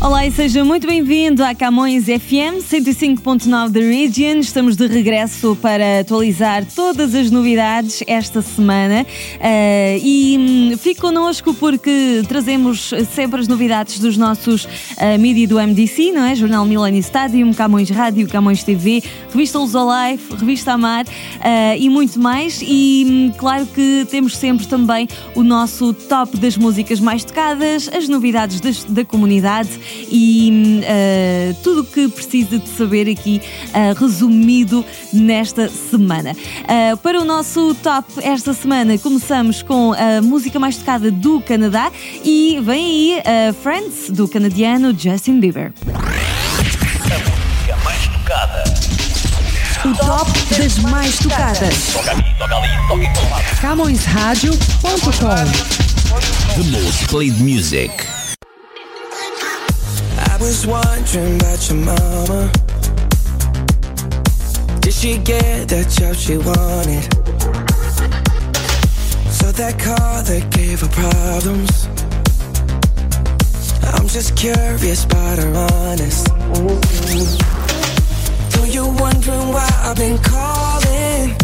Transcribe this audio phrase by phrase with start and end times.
[0.00, 4.38] Olá e seja muito bem-vindo à Camões FM 105.9 da Region.
[4.38, 11.52] Estamos de regresso para atualizar todas as novidades esta semana uh, e um, fique connosco
[11.52, 16.36] porque trazemos sempre as novidades dos nossos uh, mídia do MDC, não é?
[16.36, 22.20] Jornal Millennium Stadium, Camões Rádio, Camões TV, Revista Luz Life, Revista Amar uh, e muito
[22.20, 22.62] mais.
[22.62, 28.08] E um, claro que temos sempre também o nosso top das músicas mais tocadas, as
[28.08, 34.84] novidades das, da comunidade e uh, tudo o que precisa de saber aqui uh, resumido
[35.12, 36.32] nesta semana.
[36.32, 41.90] Uh, para o nosso top esta semana, começamos com a música mais tocada do Canadá
[42.24, 45.72] e vem aí a Friends do canadiano Justin Bieber.
[45.86, 48.64] A música mais tocada.
[49.84, 51.92] O top das mais tocadas.
[51.92, 53.44] Toca ali, toca ali, toca em todo lado.
[53.60, 55.78] CamõesRádio.com
[56.56, 58.17] The most played music.
[60.40, 62.50] Was wondering about your mama.
[64.80, 67.04] Did she get that job she wanted?
[69.30, 71.88] So that car that gave her problems.
[73.94, 76.26] I'm just curious about her honest.
[78.52, 81.36] Though you're wondering why I've been calling.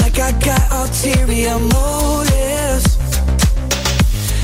[0.00, 2.96] Like I got ulterior motives.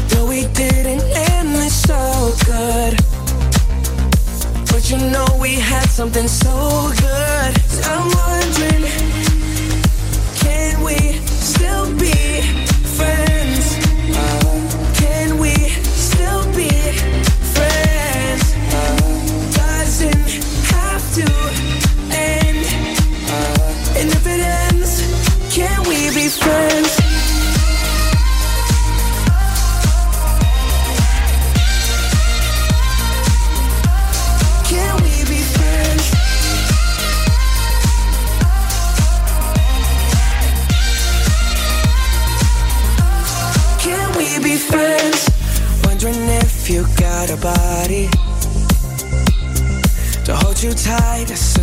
[0.08, 2.31] Though we didn't end this so
[5.92, 7.52] something so good.
[7.84, 8.81] I'm wondering,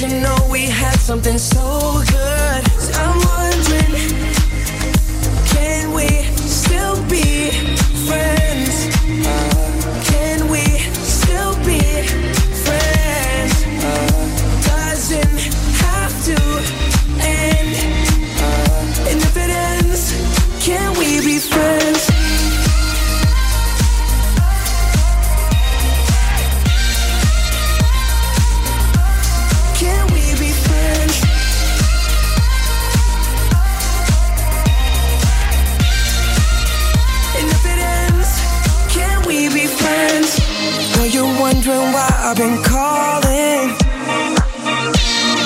[0.00, 2.62] you know we had something so good.
[2.94, 4.17] I'm wondering
[42.30, 43.68] I've been calling?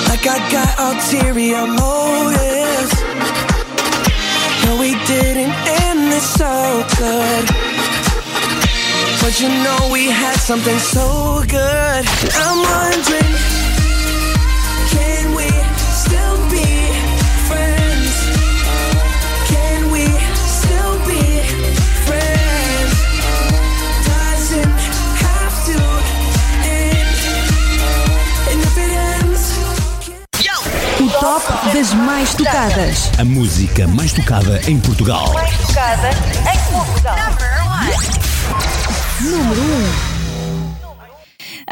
[0.09, 2.93] like I got ulterior motives.
[4.65, 5.55] No, we didn't
[5.87, 7.45] end this so good.
[9.21, 12.03] But you know we had something so good.
[12.35, 13.31] I'm wondering,
[31.83, 33.11] das mais tocadas.
[33.17, 35.25] A música mais tocada em Portugal.
[35.67, 37.17] tocada em Portugal.
[39.19, 40.12] Número 1.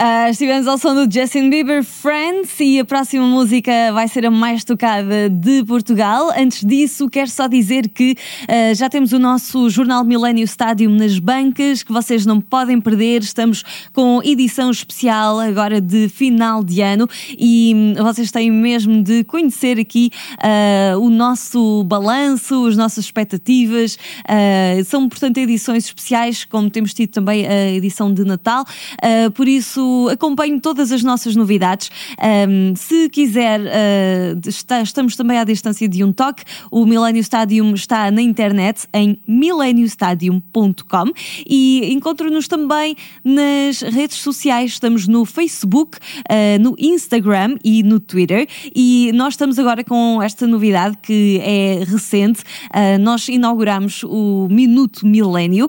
[0.03, 4.31] Ah, estivemos ao som do Justin Bieber Friends e a próxima música vai ser a
[4.31, 6.31] mais tocada de Portugal.
[6.35, 8.15] Antes disso, quero só dizer que
[8.47, 13.21] ah, já temos o nosso Jornal Millennium Stadium nas bancas, que vocês não podem perder.
[13.21, 13.63] Estamos
[13.93, 17.07] com edição especial agora de final de ano
[17.37, 20.09] e hum, vocês têm mesmo de conhecer aqui
[20.39, 23.99] ah, o nosso balanço, as nossas expectativas.
[24.87, 28.65] São, portanto, edições especiais, como temos tido também a edição de Natal.
[29.35, 31.89] Por isso, acompanhe todas as nossas novidades.
[32.47, 36.43] Um, se quiser, uh, está- estamos também à distância de um toque.
[36.69, 41.05] O Millennium Stadium está na internet em millenniumstadium.com
[41.47, 44.71] e encontra-nos também nas redes sociais.
[44.71, 48.47] Estamos no Facebook, uh, no Instagram e no Twitter.
[48.75, 52.41] E nós estamos agora com esta novidade que é recente.
[52.41, 55.67] Uh, nós inauguramos o Minuto Milênio,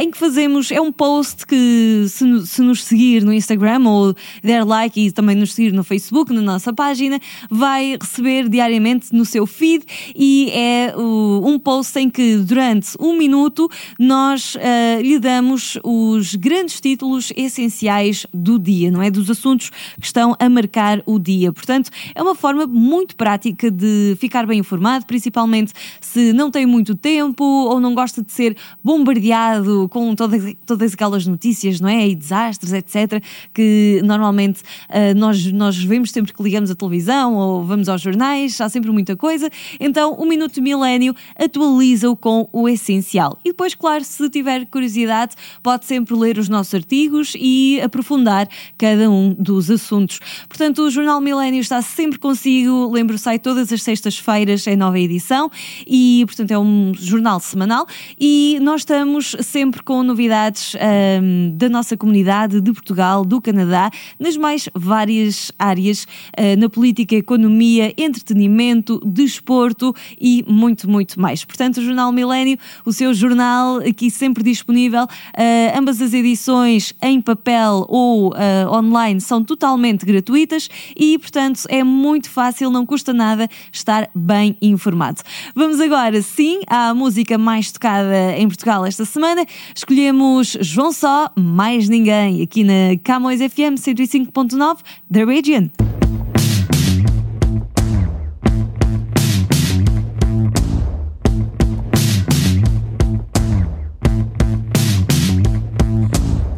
[0.00, 4.64] em que fazemos, é um post que se, se nos seguir no Instagram ou der
[4.64, 7.18] like e também nos seguir no Facebook, na nossa página,
[7.50, 13.70] vai receber diariamente no seu feed e é um post em que durante um minuto
[13.98, 19.10] nós ah, lhe damos os grandes títulos essenciais do dia, não é?
[19.10, 21.52] Dos assuntos que estão a marcar o dia.
[21.52, 26.94] Portanto, é uma forma muito prática de ficar bem informado, principalmente se não tem muito
[26.94, 32.08] tempo ou não gosta de ser bombardeado com todas, todas aquelas notícias, não é?
[32.08, 33.22] E desastres, etc.,
[33.52, 38.60] que normalmente ah, nós, nós vemos sempre que ligamos a televisão ou vamos aos jornais,
[38.60, 39.50] há sempre muita coisa.
[39.80, 43.38] Então, o Minuto Milénio atualiza-o com o essencial.
[43.44, 49.10] E depois, claro, se tiver curiosidade, pode sempre ler os nossos artigos e aprofundar cada
[49.10, 50.20] um dos assuntos.
[50.48, 52.90] Portanto, o Jornal Milénio está sempre consigo.
[52.92, 55.50] Lembro, sai todas as sextas-feiras em nova edição
[55.86, 57.86] e, portanto, é um jornal semanal.
[58.18, 64.36] E nós estamos sempre com novidades ahm, da nossa comunidade, de Portugal, do Canadá, nas
[64.36, 66.06] mais várias áreas,
[66.36, 71.44] ah, na política, economia, entretenimento, desporto e muito, muito mais.
[71.44, 75.06] Portanto, o Jornal Milénio, o seu jornal aqui sempre disponível,
[75.36, 81.82] ah, ambas as edições em papel ou ah, online são totalmente gratuitas e, portanto, é
[81.84, 85.22] muito fácil, não custa nada estar bem informado.
[85.54, 89.44] Vamos agora, sim, à música mais tocada em Portugal esta semana.
[89.74, 95.68] Escolhemos João Só, mais ninguém, aqui na Camões FM 105.9 da Region.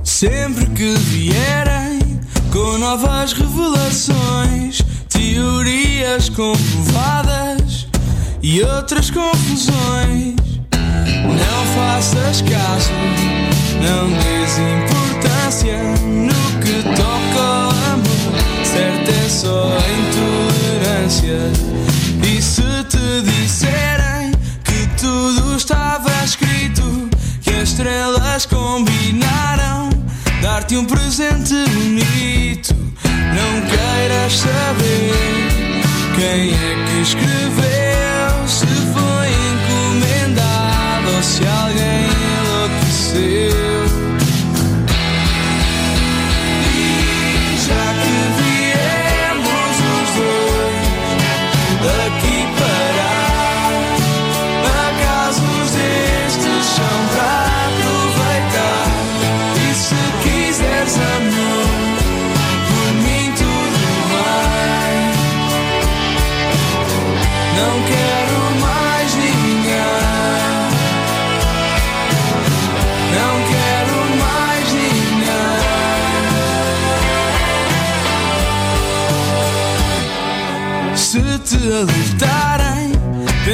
[0.03, 2.01] Sempre que vierem
[2.53, 7.87] com novas revelações, teorias comprovadas
[8.43, 10.35] e outras confusões,
[10.73, 12.91] não faças caso,
[13.81, 16.40] não des importância no
[21.31, 24.33] E se te disserem
[24.65, 27.09] que tudo estava escrito,
[27.41, 29.91] que as estrelas combinaram.
[30.43, 32.75] Dar-te um presente bonito,
[33.05, 35.51] não queiras saber
[36.17, 37.70] quem é que escreveu,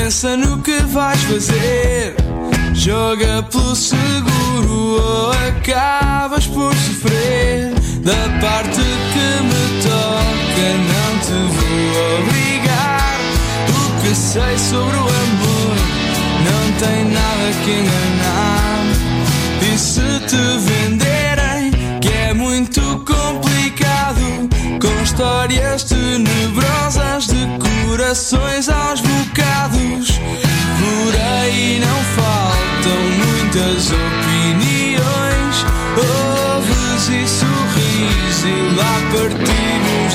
[0.07, 2.15] pensa no que vais fazer.
[2.73, 7.75] Joga pelo seguro ou acabas por sofrer.
[8.05, 8.83] Da parte
[9.13, 13.19] que me toca, não te vou obrigar.
[13.69, 15.77] O que sei sobre o amor
[16.47, 18.85] não tem nada que enganar.
[19.61, 24.49] E se te venderem, que é muito complicado,
[24.81, 27.45] com histórias tenebrosas de
[27.97, 29.01] corações aos
[31.77, 35.67] aí não faltam muitas opiniões.
[35.97, 40.06] Ouves e sorris e lá partimos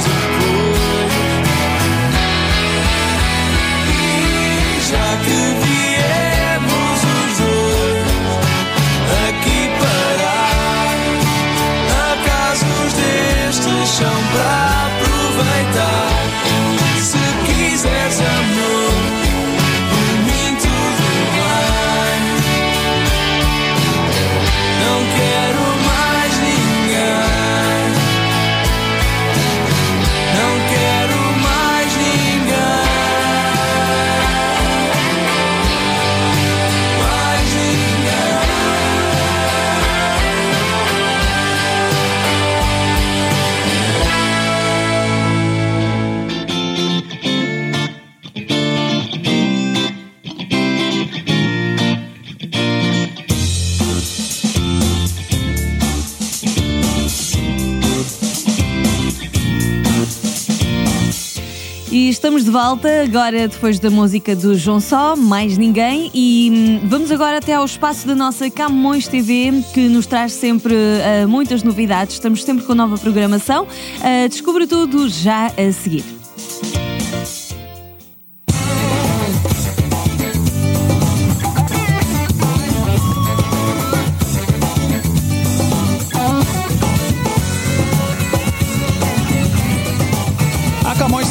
[61.91, 67.11] estamos de volta agora depois da música do João Só, mais ninguém, e hum, vamos
[67.11, 72.15] agora até ao espaço da nossa Camões TV, que nos traz sempre uh, muitas novidades.
[72.15, 73.65] Estamos sempre com nova programação.
[73.65, 76.20] Uh, descubra tudo já a seguir.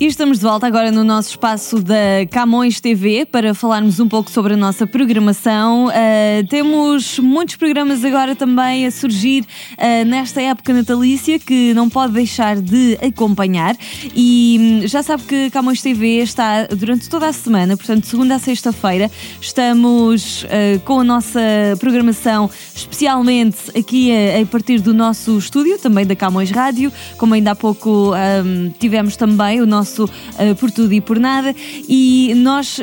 [0.00, 4.30] E estamos de volta agora no nosso espaço da Camões TV para falarmos um pouco
[4.30, 5.86] sobre a nossa programação.
[5.86, 12.12] Uh, temos muitos programas agora também a surgir uh, nesta época natalícia que não pode
[12.12, 13.76] deixar de acompanhar.
[14.14, 18.38] E hum, já sabe que Camões TV está durante toda a semana, portanto, segunda a
[18.38, 21.40] sexta-feira, estamos uh, com a nossa
[21.80, 27.50] programação especialmente aqui a, a partir do nosso estúdio, também da Camões Rádio, como ainda
[27.50, 31.54] há pouco hum, tivemos também o nosso uh, Por Tudo e Por Nada,
[31.88, 32.82] e nós uh,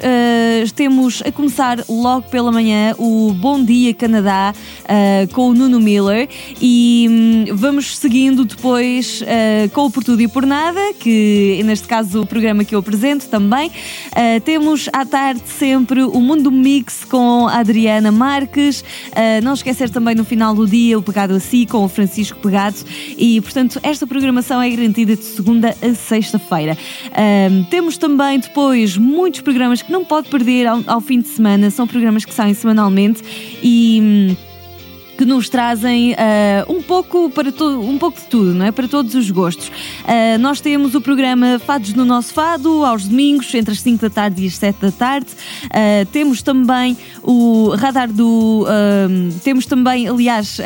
[0.75, 6.27] temos a começar logo pela manhã o Bom Dia Canadá uh, com o Nuno Miller
[6.61, 9.23] e hum, vamos seguindo depois
[9.73, 13.27] com o Por Tudo e Por Nada, que neste caso o programa que eu apresento
[13.27, 13.71] também.
[14.43, 18.83] Temos à tarde sempre o Mundo Mix com a Adriana Marques,
[19.43, 22.77] não esquecer também no final do dia o Pegado a Si com o Francisco Pegado
[23.17, 26.77] e portanto esta programação é garantida de segunda a sexta-feira.
[27.11, 31.69] Um, temos também depois muitos programas que não pode perder ao, ao fim de semana,
[31.69, 33.21] são programas que saem semanalmente
[33.61, 34.35] e.
[35.17, 38.71] que nos trazem ah, um pouco para um pouco de tudo, não é?
[38.71, 39.71] Para todos os gostos.
[40.05, 44.09] Ah, nós temos o programa Fados no Nosso Fado, aos domingos, entre as 5 da
[44.09, 45.27] tarde e as 7 da tarde.
[45.69, 48.65] Ah, temos também o radar do.
[49.43, 50.59] temos também, aliás,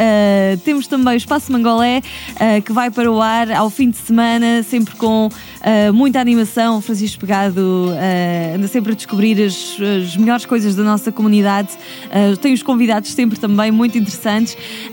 [0.63, 2.01] temos também o Espaço Mangolé,
[2.65, 5.29] que vai para o ar ao fim de semana, sempre com
[5.94, 6.77] muita animação.
[6.77, 7.91] O Francisco Pegado
[8.56, 11.70] anda sempre a descobrir as, as melhores coisas da nossa comunidade.
[12.41, 14.38] Tem os convidados sempre também muito interessantes.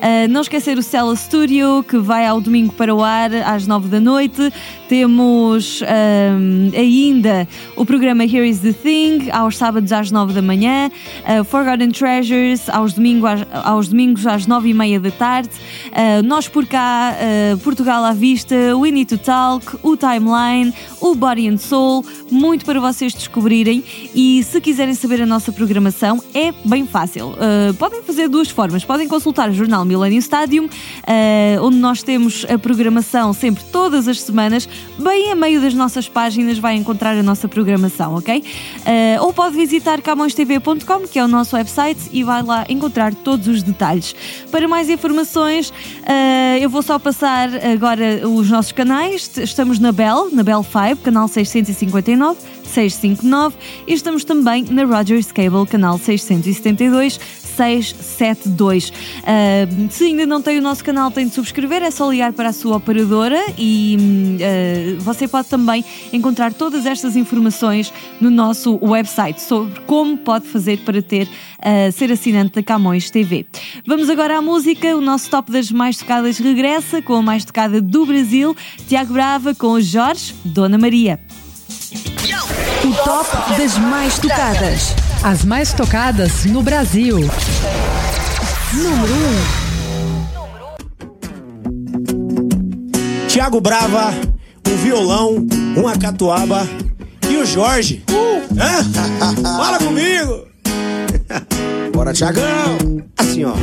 [0.01, 3.89] Ah, não esquecer o Cella Studio, que vai ao domingo para o ar às 9
[3.89, 4.53] da noite.
[4.89, 10.91] Temos ah, ainda o programa Here is the Thing, aos sábados às 9 da manhã.
[11.25, 13.27] ah, Forgotten Treasures, aos, domingo,
[13.65, 15.51] aos domingos às 9 e meia da tarde.
[15.93, 17.15] Ah, nós por cá,
[17.63, 22.81] Portugal à vista, We Need to Talk, o Timeline, o Body and Soul, muito para
[22.81, 23.85] vocês descobrirem.
[24.15, 27.29] E se quiserem saber a nossa programação, é bem fácil.
[27.29, 28.85] Uh, podem fazer duas formas.
[28.85, 34.21] Podem consultar o jornal Millennium Stadium, uh, onde nós temos a programação sempre todas as
[34.23, 34.67] semanas.
[34.99, 38.39] Bem a meio das nossas páginas vai encontrar a nossa programação, ok?
[38.39, 43.47] Uh, ou pode visitar camõestv.com, que é o nosso website, e vai lá encontrar todos
[43.47, 44.15] os detalhes.
[44.51, 49.31] Para mais informações, uh, eu vou só passar agora os nossos canais.
[49.37, 52.57] Estamos na Bell, na Bell 5, canal 659.
[52.67, 57.19] 659 e estamos também na Rogers Cable, canal 672.
[57.57, 58.91] 672.
[58.91, 58.93] Uh,
[59.91, 62.53] se ainda não tem o nosso canal, tem de subscrever, é só ligar para a
[62.53, 69.81] sua operadora e uh, você pode também encontrar todas estas informações no nosso website sobre
[69.81, 73.47] como pode fazer para ter uh, ser assinante da Camões TV.
[73.87, 77.81] Vamos agora à música, o nosso top das mais tocadas regressa com a mais tocada
[77.81, 78.55] do Brasil,
[78.87, 81.19] Tiago Brava com Jorge, Dona Maria.
[82.85, 85.06] O top das mais tocadas.
[85.23, 87.19] As mais tocadas no Brasil.
[88.73, 89.15] Número
[93.23, 93.29] 1.
[93.29, 94.15] Tiago Brava,
[94.67, 95.47] um violão,
[95.77, 96.67] uma catuaba
[97.29, 98.03] e o Jorge.
[98.59, 98.83] Hã?
[99.43, 100.47] Fala comigo!
[101.93, 102.79] Bora, Tiagão!
[103.17, 103.55] Assim, ó.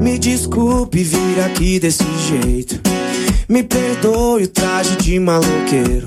[0.00, 2.80] Me desculpe vir aqui desse jeito.
[3.50, 6.06] Me perdoe o traje de maloqueiro.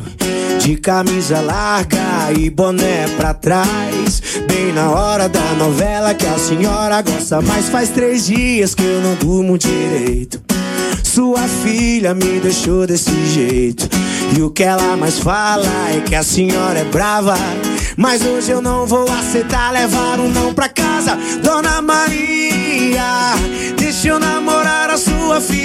[0.61, 4.21] De camisa larga e boné pra trás.
[4.47, 7.67] Bem na hora da novela que a senhora gosta mais.
[7.67, 10.41] Faz três dias que eu não durmo direito.
[11.03, 13.89] Sua filha me deixou desse jeito.
[14.37, 17.35] E o que ela mais fala é que a senhora é brava.
[17.97, 21.19] Mas hoje eu não vou aceitar levar um não pra casa.
[21.43, 23.33] Dona Maria,
[23.77, 25.62] deixa eu namorar a sua filha.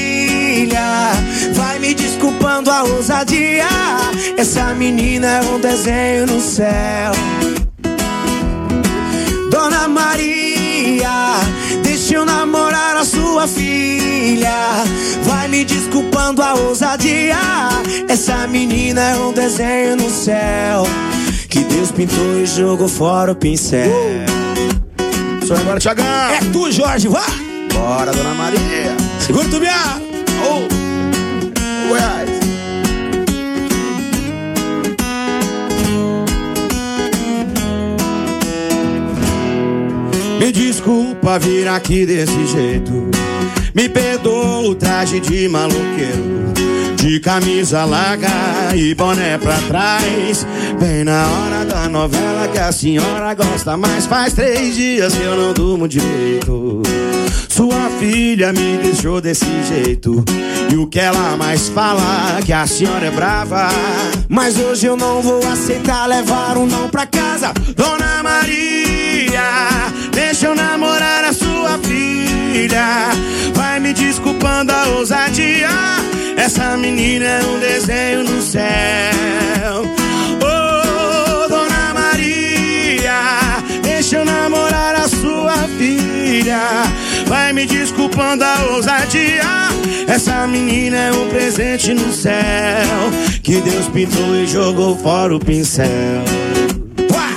[2.84, 3.66] Ousadia.
[4.36, 7.12] Essa menina é um desenho no céu.
[9.50, 11.34] Dona Maria,
[11.82, 14.84] deixa eu namorar a sua filha.
[15.24, 17.36] Vai me desculpando a ousadia.
[18.08, 20.84] Essa menina é um desenho no céu.
[21.48, 23.90] que Deus pintou e jogou fora o pincel.
[25.46, 26.04] Só agora, Tiagão.
[26.04, 27.22] É tu, Jorge, vai!
[27.72, 28.96] Bora, Dona Maria.
[29.18, 30.07] Segura o tubiá!
[40.48, 43.10] Me desculpa vir aqui desse jeito.
[43.74, 46.54] Me perdoa o traje de maloqueiro.
[46.96, 48.30] De camisa larga
[48.74, 50.46] e boné pra trás.
[50.80, 54.06] Bem na hora da novela que a senhora gosta mais.
[54.06, 56.80] Faz três dias que eu não durmo direito.
[57.48, 60.24] Sua filha me deixou desse jeito.
[60.70, 63.68] E o que ela mais fala que a senhora é brava.
[64.28, 67.52] Mas hoje eu não vou aceitar levar um não pra casa.
[67.74, 73.10] Dona Maria, deixa eu namorar a sua filha.
[73.54, 75.68] Vai me desculpando a ousadia.
[76.36, 79.82] Essa menina é um desenho no céu.
[80.42, 86.60] Oh, Dona Maria, deixa eu namorar a sua filha.
[87.28, 89.42] Vai me desculpando a ousadia.
[90.08, 92.32] Essa menina é um presente no céu.
[93.42, 95.86] Que Deus pintou e jogou fora o pincel.
[97.12, 97.28] Uá!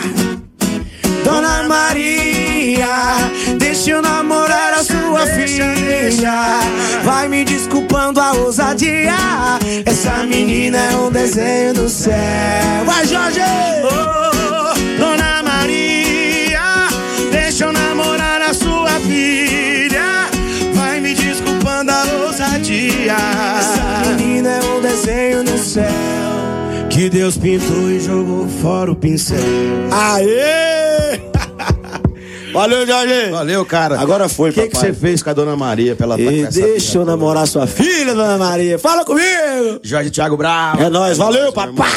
[1.25, 2.87] Dona Maria,
[3.59, 6.61] deixa eu namorar a sua filha.
[7.03, 9.13] Vai me desculpando a ousadia.
[9.85, 12.13] Essa menina é um desenho do céu.
[12.85, 13.41] Vai, Jorge!
[13.83, 14.20] Oh,
[27.01, 29.39] Que Deus pintou e jogou fora o pincel.
[29.91, 31.19] Aê!
[32.53, 33.31] Valeu, Jorge!
[33.31, 33.99] Valeu, cara.
[33.99, 36.99] Agora foi, O que, você fez com a Dona Maria pra ela tá E deixa
[36.99, 38.77] eu namorar sua filha, Dona Maria.
[38.77, 39.79] Fala comigo!
[39.81, 40.83] Jorge Thiago Bravo.
[40.83, 41.89] É nóis, valeu, papai.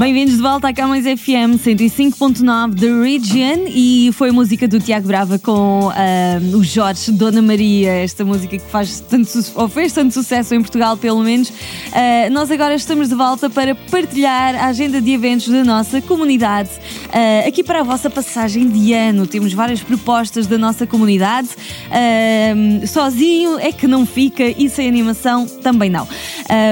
[0.00, 5.06] Bem-vindos de volta à Camões FM 105.9 The Region e foi a música do Tiago
[5.06, 10.14] Brava com ah, o Jorge Dona Maria, esta música que faz tanto, ou fez tanto
[10.14, 11.52] sucesso em Portugal, pelo menos.
[11.92, 16.70] Ah, nós agora estamos de volta para partilhar a agenda de eventos da nossa comunidade.
[17.12, 21.50] Ah, aqui para a vossa passagem de ano, temos várias propostas da nossa comunidade.
[21.90, 26.08] Ah, sozinho é que não fica e sem animação também não.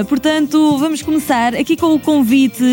[0.09, 2.65] Portanto, vamos começar aqui com o convite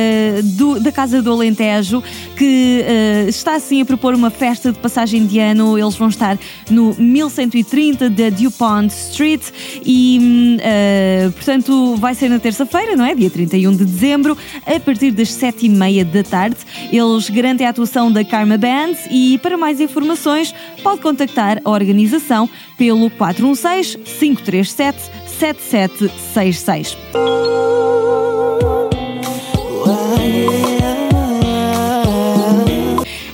[0.00, 2.02] ah, do- da Casa do Alentejo,
[2.36, 5.78] que ah, está assim a propor uma festa de passagem de ano.
[5.78, 6.38] Eles vão estar
[6.70, 9.42] no 1130 da DuPont Street
[9.84, 13.14] e, ah, portanto, vai ser na terça-feira, não é?
[13.14, 14.36] Dia 31 de dezembro,
[14.66, 16.56] a partir das 7h30 da tarde.
[16.92, 22.48] Eles garantem a atuação da Karma Band e, para mais informações, pode contactar a organização
[22.78, 24.98] pelo 416 537
[25.38, 26.96] 7766.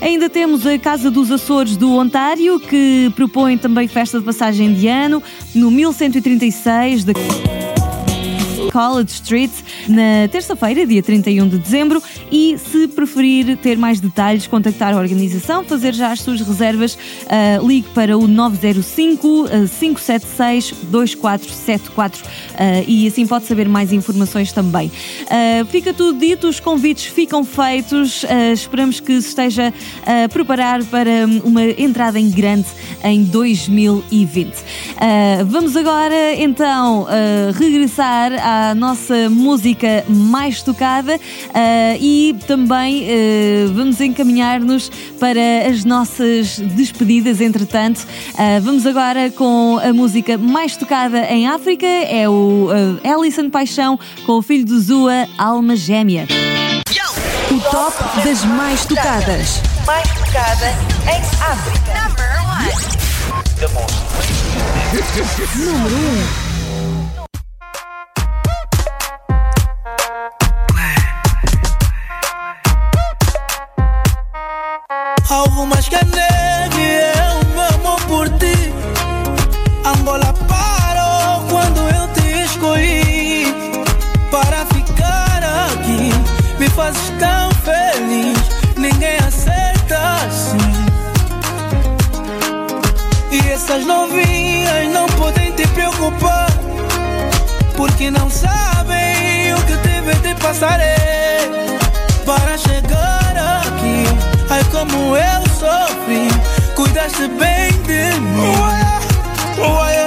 [0.00, 4.88] Ainda temos a Casa dos Açores do Ontário, que propõe também festa de passagem de
[4.88, 5.22] ano
[5.54, 7.12] no 1136 da
[8.76, 9.50] College Street,
[9.88, 12.02] na terça-feira, dia 31 de dezembro.
[12.30, 17.58] E se preferir ter mais detalhes, contactar a organização, fazer já as suas reservas, ah,
[17.66, 22.22] ligue para o 905 ah, 576 2474
[22.58, 24.92] ah, e assim pode saber mais informações também.
[25.30, 28.26] Ah, fica tudo dito, os convites ficam feitos.
[28.28, 29.72] ah, esperamos que se esteja
[30.04, 32.66] a preparar para hum, uma entrada em grande
[33.02, 34.52] em 2020.
[34.98, 37.06] Ah, vamos agora então
[37.58, 41.18] regressar à nossa música mais tocada
[41.54, 47.40] ah, e também ah, vamos encaminhar-nos para as nossas despedidas.
[47.40, 48.06] Entretanto,
[48.38, 53.98] Ah, vamos agora com a música mais tocada em África, é o ah, Ellison Paixão
[54.24, 56.26] com o filho do Zua, Alma Gêmea.
[57.50, 59.62] O top das mais tocadas.
[59.86, 60.74] Mais tocada
[61.04, 61.86] em África.
[62.04, 62.86] Algo mais
[75.96, 76.82] que neve,
[77.16, 78.72] eu meu amor por ti.
[79.84, 83.54] Angola parou quando eu te escolhi.
[84.30, 86.12] Para ficar aqui,
[86.58, 88.38] me fazes tão feliz.
[88.76, 90.56] Ninguém acerta assim.
[93.30, 96.50] E essas novinhas não podem te preocupar.
[97.76, 100.96] Porque não sabem o que tive de passarei
[102.24, 104.04] para chegar aqui.
[104.48, 105.45] Ai, como eu
[105.76, 106.28] sofri,
[106.74, 108.54] cuidaste bem de mim.
[109.62, 110.05] Ai,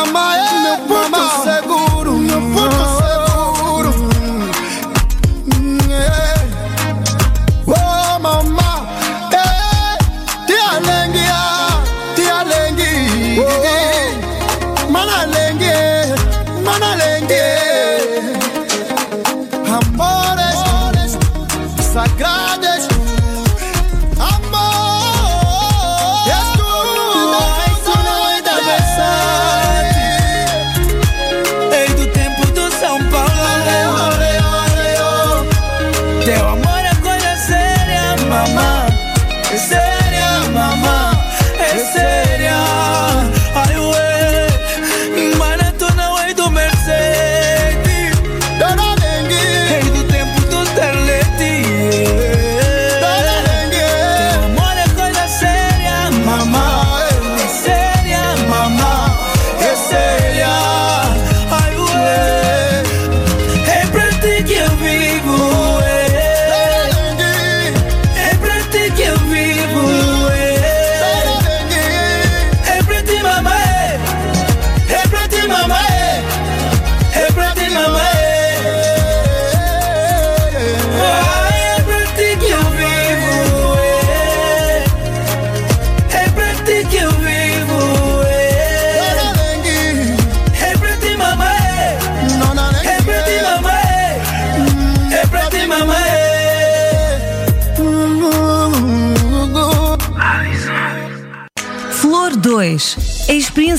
[0.00, 0.29] Mama,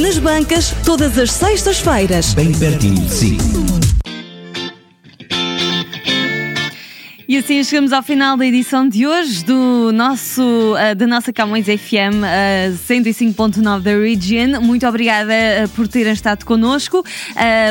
[0.00, 2.34] Nas bancas, todas as sextas-feiras.
[2.34, 3.38] Bem pertinho de si.
[7.30, 11.64] E assim chegamos ao final da edição de hoje do nosso, uh, da nossa Camões
[11.64, 14.60] FM uh, 105.9 da Region.
[14.60, 17.04] Muito obrigada uh, por terem estado connosco.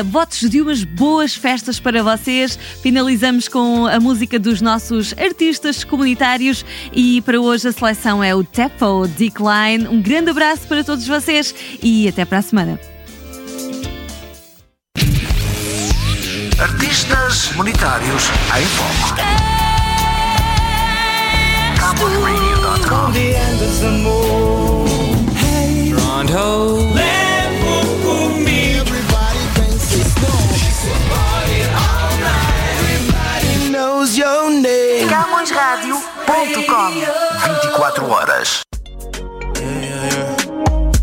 [0.06, 2.58] Votos de umas boas festas para vocês.
[2.82, 8.42] Finalizamos com a música dos nossos artistas comunitários e para hoje a seleção é o
[8.42, 9.86] Tepo Decline.
[9.90, 12.89] Um grande abraço para todos vocês e até para a semana.
[16.60, 18.24] Artistas comunitários
[18.56, 19.14] em foco.
[21.78, 23.12] CamõesRadio.com
[25.96, 26.94] Pronto.
[26.94, 28.60] Levo comigo.
[33.70, 35.08] knows your name.
[35.08, 36.90] CamõesRádio.com
[37.62, 38.62] 24 horas.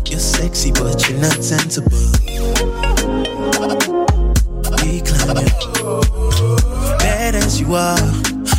[0.08, 2.27] You're sexy, but you're not sensible.
[6.98, 7.98] Bad as you are,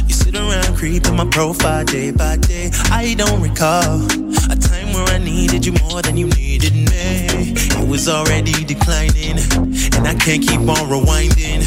[0.06, 2.70] you sit around creeping my profile day by day.
[2.92, 4.06] I don't recall
[4.52, 7.56] a time where I needed you more than you needed me.
[7.82, 9.40] It was already declining,
[9.98, 11.66] and I can't keep on rewinding.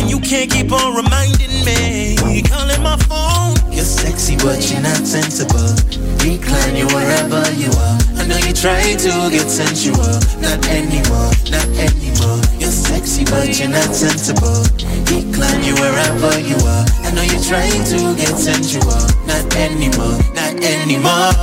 [0.00, 2.42] And you can't keep on reminding me.
[2.42, 3.54] Calling my phone.
[3.72, 5.76] You're sexy, but you're not sensible.
[6.18, 7.98] Decline you wherever you are.
[8.18, 10.18] I know you try to get sensual.
[10.42, 12.42] Not anymore, not anymore.
[12.70, 14.62] You're sexy, but you're not sensible.
[15.02, 16.86] Decline you wherever you are.
[17.02, 18.94] I know you're trying to get sensual.
[19.26, 21.34] Not anymore, not anymore.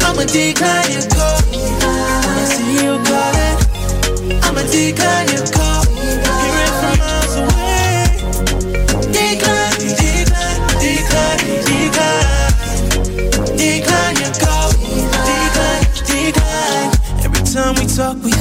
[0.00, 1.44] I'ma decline your call.
[1.52, 5.85] I see you calling, I'ma decline your call.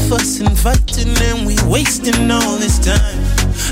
[0.10, 3.18] Talk, we fuss and fighting, and we wasting all this time.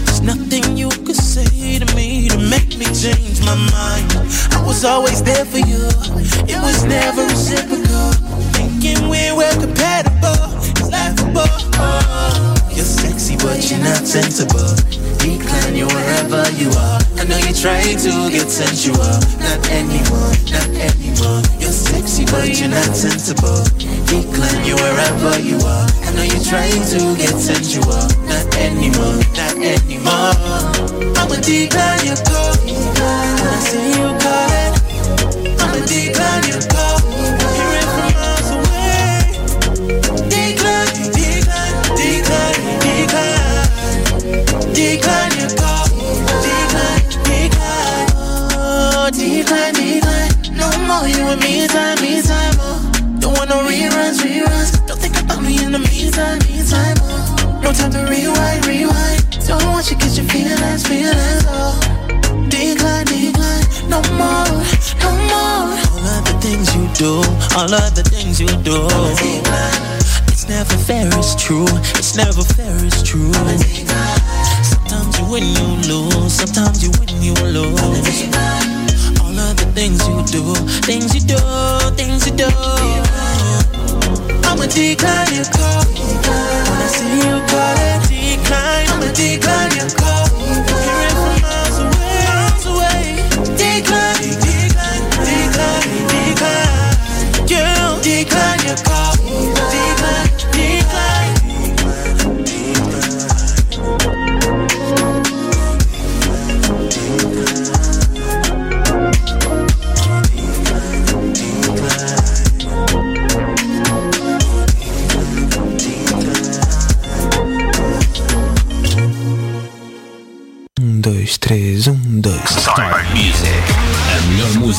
[0.05, 4.11] There's nothing you could say to me to make me change my mind.
[4.51, 5.87] I was always there for you.
[6.47, 8.11] It was never reciprocal.
[8.53, 10.37] Thinking we were compatible.
[10.69, 11.55] It's laughable.
[11.75, 12.32] Oh,
[12.83, 14.75] you're sexy, but you're not sensible.
[15.23, 16.99] Decline you wherever you are.
[17.15, 19.15] I know you're trying to get sensual.
[19.39, 21.39] Not anymore, not anymore.
[21.63, 23.63] You're sexy, but you're not sensible.
[24.11, 25.87] Decline you wherever you are.
[26.03, 28.03] I know you're trying to get sensual.
[28.27, 30.35] Not anymore, not anymore.
[31.15, 32.51] I'ma decline your call.
[32.67, 36.92] When I see you calling, I'ma decline your call.
[49.53, 50.57] Oh, decline, decline.
[50.57, 52.55] No more you and me time, me time.
[52.59, 52.91] Oh.
[53.19, 54.85] Don't want no reruns, reruns.
[54.87, 56.97] Don't think about me in the meantime, meantime.
[57.01, 57.61] Oh.
[57.61, 59.21] No time to rewind, rewind.
[59.45, 61.45] Don't want you get your feelings, feelings.
[61.47, 61.77] Oh.
[62.49, 63.65] Decline, decline.
[63.89, 64.49] No more,
[65.05, 65.69] no more.
[65.93, 67.21] All of the things you do,
[67.55, 68.87] all of the things you do.
[70.33, 71.67] It's never fair, it's true.
[71.93, 73.31] It's never fair, it's true.
[74.63, 76.33] Sometimes you win, you lose.
[76.33, 78.72] Sometimes you win, you lose.
[79.21, 81.37] All of the things you do, things you do,
[81.95, 82.49] things you do.
[84.47, 85.83] I'ma decline your call.
[85.83, 88.87] When I see you calling, decline.
[88.89, 90.27] I'ma decline your call.
[90.83, 93.03] Hear it from miles away, miles away.
[93.57, 96.93] Decline, decline, decline, decline.
[97.51, 97.65] You
[98.01, 99.15] decline your call.
[99.15, 100.22] Decline.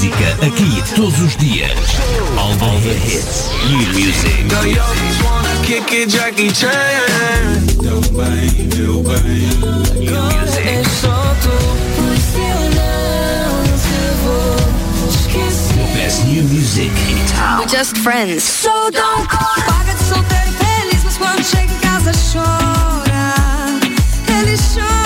[0.04, 1.72] Música aqui todos os dias.
[2.36, 3.50] All the hits.
[3.70, 4.44] New music.
[5.64, 6.70] Kick it, Jackie Chan.
[7.80, 8.44] New music.
[15.74, 17.60] The best new music in town.
[17.60, 18.42] We're just friends.
[18.42, 19.62] So don't call.
[19.66, 23.34] Paga de solteiro feliz, mas quando chega em casa chora.
[24.28, 25.03] Ele chora.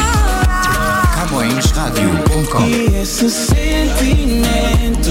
[1.40, 5.10] E esse sentimento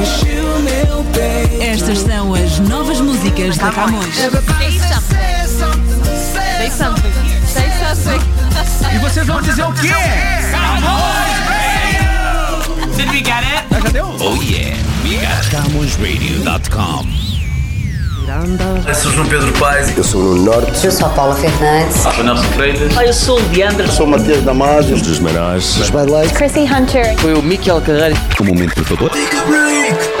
[0.00, 1.62] encheu meu peito.
[1.62, 4.14] Estas são as novas músicas da Camões.
[4.14, 5.14] Say something.
[6.14, 7.12] Say something.
[7.46, 8.20] Say something.
[8.94, 9.88] E vocês vão dizer o quê?
[12.96, 13.64] Did we get it?
[13.82, 14.16] Já deu?
[14.20, 14.76] Oh yeah.
[15.02, 17.33] We got CamõesRadio.com.
[18.86, 19.96] Eu sou João Pedro Paes.
[19.96, 20.84] Eu sou no Norte.
[20.84, 21.98] Eu sou a Paula Fernandes.
[21.98, 22.98] Sou Nelson Freitas.
[22.98, 23.88] Ah, eu sou o Leandro.
[23.92, 24.96] Sou o Matias Damasio.
[24.96, 25.76] Os dos Menores.
[25.76, 26.36] Os Bad Lights.
[26.36, 27.16] Chrissy Hunter.
[27.18, 28.16] Foi o Miquel Carreiro.
[28.40, 29.10] Um momento, por favor.
[29.12, 30.13] A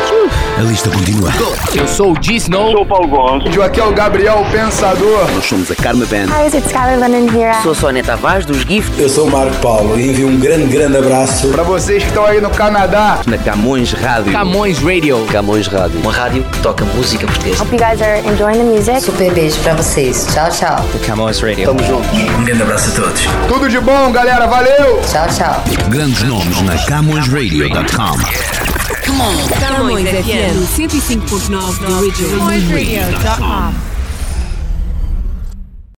[0.62, 1.30] lista continua.
[1.74, 2.70] Eu sou o G Snow.
[2.70, 3.58] Sou o Paulo Gonçalves.
[3.60, 5.30] Aqui é o Gabriel Pensador.
[5.34, 6.26] Nós somos a Karma Band.
[6.26, 7.54] Hi, it's Skylar Lennon here.
[7.62, 8.92] Sou a Sónia Tavares dos Gift.
[8.98, 12.24] Eu sou o Marco Paulo e envio um grande, grande abraço para vocês que estão
[12.24, 13.20] aí no Canadá.
[13.26, 14.32] Na Camões Rádio.
[14.32, 15.26] Camões Radio.
[15.30, 16.00] Camões Rádio.
[16.00, 17.62] Uma rádio que toca música portuguesa.
[17.62, 19.00] Hope you guys are enjoying the music.
[19.00, 20.26] Super beijo pra vocês.
[20.32, 20.84] Tchau, tchau.
[21.06, 21.66] Camões Radio.
[21.66, 22.10] Tamo juntos.
[22.38, 23.22] Um grande abraço a todos.
[23.48, 24.46] Tudo de bom, galera.
[24.46, 25.00] Valeu.
[25.10, 25.64] Tchau, tchau.
[25.88, 28.73] Grandes nomes na CamõesRadio.com.
[29.04, 32.48] Camões FM 105.9 do Regional.
[32.48, 33.93] CamõesRadio.com